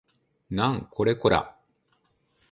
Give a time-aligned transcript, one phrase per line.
[0.49, 1.55] なんこれこら